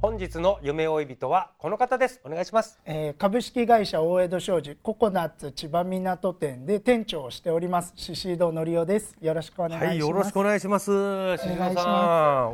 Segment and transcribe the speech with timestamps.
[0.00, 2.20] 本日の夢追い人はこの方です。
[2.24, 2.78] お願いします。
[2.84, 9.16] えー株式会社大江戸商事ココナッツ千葉港店で店長をしております宍戸則夫です。
[9.20, 10.84] よろしくお願いします、はいよろしくお願いします。
[10.84, 11.74] し願いします。
[11.74, 11.90] さ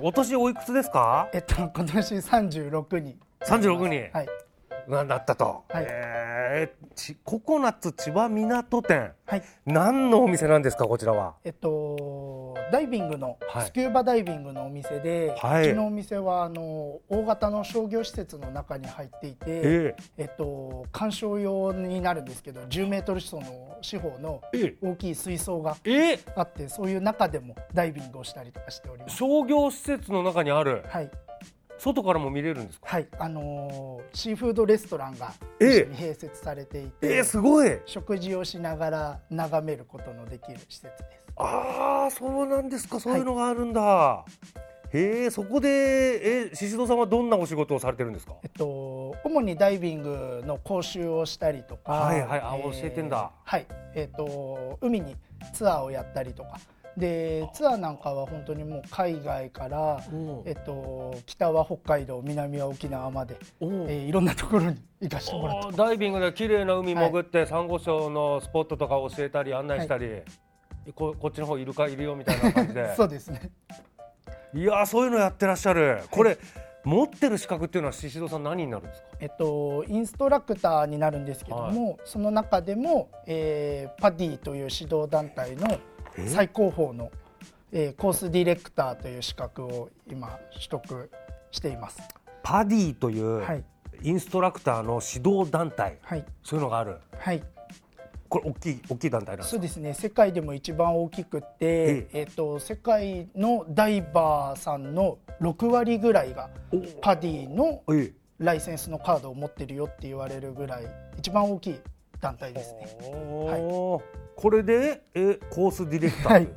[0.01, 1.29] んお年おいくつですか？
[1.35, 4.29] えっと今年36に36にはい。
[4.89, 5.87] なんだったと、はい。
[5.87, 9.13] えーちココナッツ千葉港店。
[9.27, 9.43] はい。
[9.67, 11.35] 何のお店なんですかこちらは？
[11.45, 11.69] えっと
[12.73, 13.67] ダイビングの、はい。
[13.67, 15.71] スキューバダイビングのお店で、はい。
[15.71, 20.25] うちのお店はあの大型の商業施設の中に入っていて、ええ。
[20.25, 24.75] っと鑑賞用になるんですけど10メートル四方の四方のえ。
[24.83, 29.17] 大きい水槽がえあってそういう中でもダイビングをしたりとかしております。
[29.17, 30.83] 商業施設の中にある？
[30.89, 31.11] はい。
[31.77, 32.87] 外からも見れるんですか？
[32.89, 35.69] はい、あのーシーフードレストランがええ。
[35.81, 37.79] 一緒に併設されていて、えー、すごい。
[37.85, 41.24] 食事をしながら眺めることのできる施設です。
[41.37, 43.01] ああそうなんですか。
[43.01, 44.25] そういうのがあるんだ、
[44.93, 48.35] へえそこでえ宍戸さんはどんなお仕事をされてるんですか？
[48.43, 53.31] えっと主にダイビングの講習をしたりとか、はいはいあ教えてんだ。
[53.43, 55.17] はい、えっと海に
[55.53, 56.61] ツアーをやったりとか。
[56.97, 60.01] でツアーなんかは本当にもう海外から、
[60.45, 70.23] えっと、北は北海道南は沖縄まで、えおーいろんなところに行かせてもらってダイビングで綺麗な海潜って、サンゴ礁のスポットとか教えたり案内したり、
[70.93, 72.95] ここっちの方イルカいるよみたいな感じで。
[72.97, 73.51] そうですね。
[74.55, 76.03] いやーそういうのやってらっしゃる。
[76.11, 76.39] これ、
[76.85, 79.09] 持ってる資格っていうのは宍戸さん何になるんですか？
[79.21, 85.79] えっと、インストラクターになるんですけども、その中でも、えーパディという指導団体の
[86.27, 87.11] 最高峰の、
[87.73, 91.11] えーコースディレクターという資格を今取得
[91.51, 92.01] しています。
[92.43, 93.65] パディという、はい。
[94.03, 95.99] インストラクターの指導団体。
[96.03, 96.99] はい、そういうのがある。
[97.17, 97.43] はい、
[98.35, 99.51] これ大きい大きい団体なんですか？
[99.51, 99.95] そうですね。
[99.95, 102.23] 世界でも一番大きくて、ええ。
[102.25, 106.51] っと世界のダイバーさんの6割ぐらいが
[107.01, 110.87] パディのえライセンスのカードを持ってるよって言われるぐらい
[111.17, 111.81] 一番大きい
[112.21, 112.99] 団体ですね。
[113.01, 114.03] おー。
[114.35, 116.49] これでえコースディレクター、はい。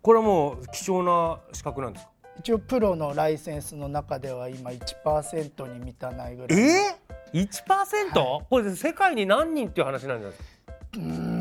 [0.00, 2.12] これはもう貴重な資格なんですか？
[2.38, 6.58] 一応プロのライセンスの中では今1%に満たないぐらい。
[6.58, 6.96] え？
[7.34, 10.57] ー、1%、これ世界に何人っていう話なんじゃないですか？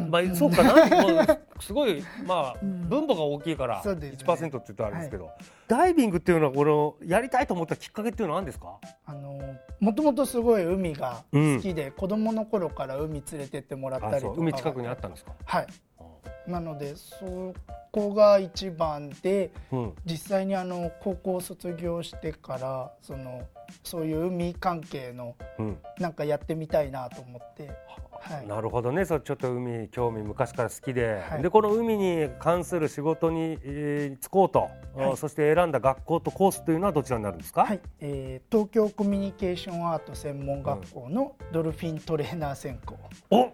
[0.10, 1.40] まあ、そうかな。
[1.60, 4.26] すごいまあ分母が大きいからそうですね。
[4.26, 5.32] 1%って言ったらあれですけど、
[5.68, 8.78] ダイビングっていうのはこのやりたいと思ったきっかけっていうのは何ですか？
[9.06, 9.40] あの
[9.80, 15.68] もともとすごい海が好きで、子供の頃から海連れてってもらったりとか海近くにあったんですか、はい。
[16.46, 17.54] なのでそ
[17.92, 23.42] こが一番でうん、実際にあの高校卒業してからその
[23.84, 25.78] そういう海関係のうん。
[26.00, 27.72] なんかやってみたいなと思って、
[28.22, 29.06] はい、なるほどね。
[29.06, 31.42] そうちょっと海興味昔から好きで、はい。
[31.42, 35.18] でこの海に関する仕事に、えー就こうと、はい。
[35.18, 37.80] そして選んだ学校とコースというのはどちらになるんですか、はい。
[38.00, 42.98] えー東京コミュニケーションアート専門学校のドルフィントレーナー専攻、
[43.30, 43.52] お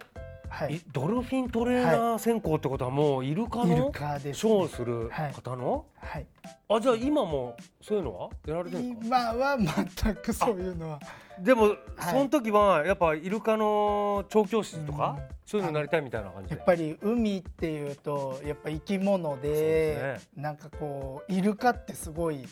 [0.54, 0.76] はい。
[0.76, 6.26] いドルフィントレーナー専攻ってことはもうイルカのショーをするはい方の、はい、
[6.68, 8.30] あじゃあ今もそういうのは？
[8.46, 9.32] やられてるんですか？
[9.34, 11.00] 今は全くそういうのは。
[11.40, 11.76] でも、はい。
[12.10, 15.34] その時はやっぱイルカの調教師とか、うん。
[15.44, 16.56] そういうのになりたいみたいな感じで。
[16.56, 22.48] やっぱり海っていうとやっぱ生き物でですなんかこうイルカってすごいうん、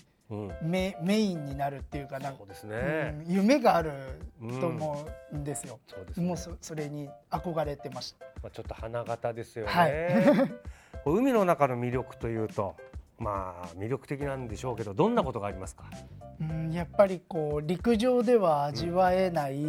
[0.63, 3.93] メメインになるっていうかなんかそうですね、うん夢がある
[4.61, 6.27] と思うんですよ、そうですね。
[6.27, 8.27] もうそそれに憧れてました。
[8.43, 9.93] まあ、ちょっと花形ですよね、はい。
[11.05, 12.77] 海の中の魅力というと
[13.19, 15.85] まあ魅力的なんでしょうけどどんなことがありますか、
[16.41, 19.63] うんやっぱりこう陸上では味わえない、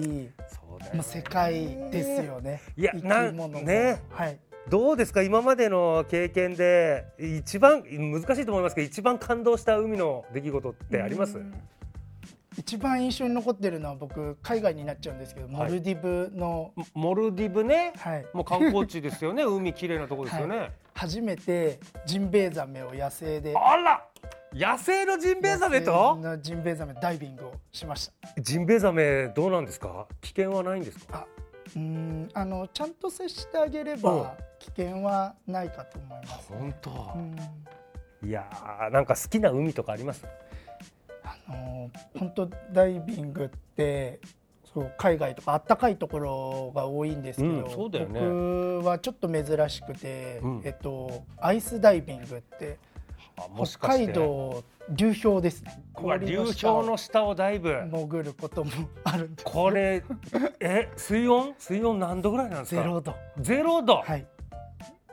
[0.48, 1.54] そうだよもう世界
[1.92, 2.62] ですよね。
[2.76, 4.02] いや生きな物もね。
[4.10, 4.40] はい
[4.70, 5.22] どうですか？
[5.24, 11.40] 今までの経験で一番難しいと思いますけど一番感動した海の出来事ってあります？
[12.58, 19.44] 一番印象に残ってるのは僕海外になっちゃうんですけど、モルディブのモルディブね、はい、もう観光地ですよね？
[19.44, 24.06] 海綺麗なとこですよね、はい、初めてジンベエザメを野生であら！
[24.54, 26.20] 野生のジンベエザメと？
[26.42, 28.14] ジンベエザメダイビングをしました。
[28.40, 30.08] ジンベエザメどうなんですか？
[30.22, 31.26] 危険はないんですか？
[31.76, 36.74] うんあのちゃんと接してあげれば危険はないかと思います、ね、本
[38.22, 40.26] 当、いやなんか好きな海とかあります？
[41.24, 44.20] あの本当ダイビングって
[44.74, 52.78] そう海外とかあったかいところが多いんですけど、うんね、僕はちょっと珍しくて、うん、えっと、アイスダイビングって
[53.56, 55.82] 北海道流氷ですね。
[56.22, 58.72] 流氷の下をダイブ潜ることも
[59.04, 60.04] あるんですこれ
[60.60, 61.56] え水温？
[61.58, 62.82] 水温何度ぐらいなんですか？
[62.82, 63.16] ゼロ度。
[63.40, 64.02] ゼロ度？
[64.02, 64.26] はい。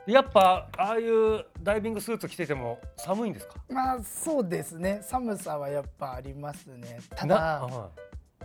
[0.07, 3.55] やっぱああいうダイビングスーツ着てても寒いんですか？
[3.69, 4.99] まあそうですね。
[5.03, 6.99] 寒さはやっぱありますね。
[7.15, 7.69] ただ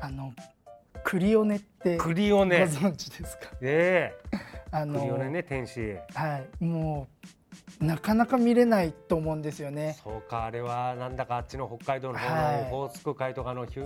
[0.00, 0.32] あの
[1.02, 2.61] クリオネってクリオネ。
[2.61, 3.50] ご存知ですか？
[3.62, 4.37] ええ。
[4.70, 5.96] ー、あのクリオネね天使。
[6.14, 6.64] はい。
[6.64, 7.26] もう
[7.81, 9.97] なかなか見れないと思うんですよね。
[10.03, 13.83] そうかあれはなんだかあっちの北海道の方のオホーツク海とかの、はい、流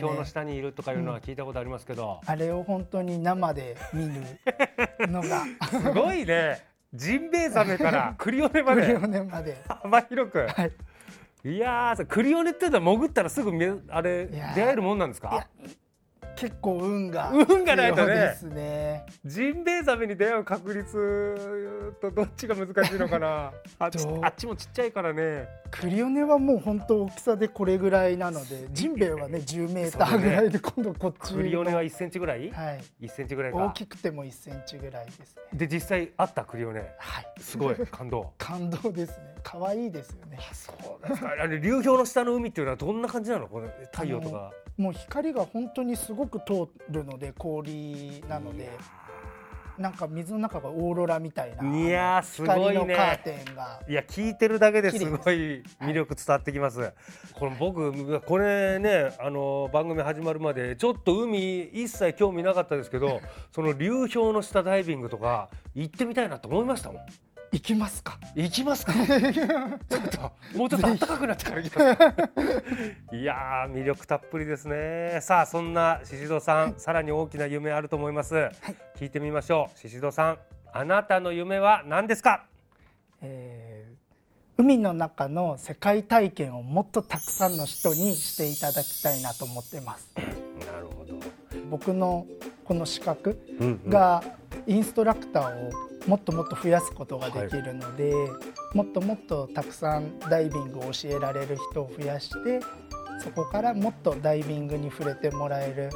[0.00, 5.44] 氷の下にいるとかいうのは聞いたことありますけど、うん、あれを本当に生で見るのが。
[5.70, 6.64] すごいね。
[6.92, 8.82] ジンベエザメから クリオネまで。
[8.82, 9.62] クリオネまで。
[9.66, 10.64] 幅広く、は
[11.44, 15.46] い、いやクリオネっていうのは潜ったらすぐあれ出会えるもんなんですか？
[16.42, 18.36] 結構運が運がないとね。
[18.52, 19.06] ね。
[19.24, 23.52] ジンベエザメに出会う確率とどっちが難しいのかな。
[23.78, 25.46] あっちあっちもちっちゃいからね。
[25.70, 32.50] クリオネはもう本当大きさでこれぐらいなのでジンベエはね10メーターぐらいで今度こっちクリオネは1センチぐらい？
[32.50, 32.80] はい。
[33.02, 35.26] 1センチぐらい大きくても1センチぐらいですね。
[35.54, 36.80] で実際あったクリオネ。
[36.98, 37.26] はい。
[37.38, 37.76] すごい。
[37.88, 38.32] 感動。
[38.36, 39.36] 感動ですね。
[39.44, 40.38] 可愛いですよね。
[40.52, 40.72] そ
[41.04, 41.30] うですか。
[41.30, 43.46] あれ流氷の下の海っていうのはどんな感じなの？
[43.46, 44.50] これ太陽とか
[44.82, 48.70] もう光が本当にすごく通るので氷なので。
[49.78, 52.94] なんか水の中がオーロラみたいないやすごいね。
[52.94, 53.80] カーテンが。
[53.88, 56.94] いや聞いてるだけですごい魅力伝わってきます、はい、
[57.32, 67.02] この僕これねあの番組始まるまでちょっと海一切興味なかったですけどその流氷の下ダイビングとか行ってみたいなと思いましたもん
[67.52, 68.18] 行きますか？
[68.34, 68.94] 行きますか？
[69.06, 71.94] ちょっともうちょっと暖かくなってから行きま
[73.10, 73.14] す。
[73.14, 75.18] いや魅力たっぷりですね。
[75.20, 78.52] さあそんな宍戸さん、はい、さらに大きな夢あると思います、はい、
[78.96, 79.78] 聞いてみましょう。
[79.78, 80.38] 宍戸さん
[80.72, 82.46] あなたの夢は何ですか、
[83.20, 90.10] えー、海の中の世界体験をもっとたくさんの人にしていただきたいなと思ってます。
[90.16, 90.22] な
[90.80, 91.12] るほど。
[91.68, 92.26] 僕の
[92.64, 93.38] この資格
[93.88, 94.24] が
[94.66, 95.70] インストラクターを
[96.06, 98.26] もっともっと増やすことができるので、は
[98.74, 102.60] い、もっともっとたくさんダイビングを教えられる人を増やして
[103.22, 105.90] そこからもっとダイビングに触れてもらえる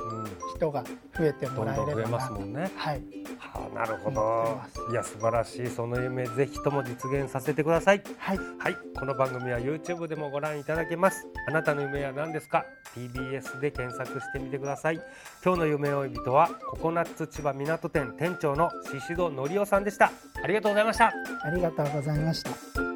[0.57, 0.85] 人が
[1.17, 2.53] 増えてもらえればなと、うん。
[2.53, 3.26] ね、はい、はあ、
[3.75, 4.61] なるほど。
[4.91, 5.67] いや素晴らしい。
[5.69, 11.27] その夢ぜひとも実現させてください、はい、はい、この番組は YouTube でもご覧いただけます。
[11.49, 12.65] あなたの夢は何ですか
[12.95, 15.01] ？TBS で検索してみてください。
[15.45, 20.11] 今日の夢追い人はココナッツ千葉港店店長の宍戸則夫さんでした。
[20.43, 21.13] ありがとうございました。
[21.43, 22.96] ありがとうございました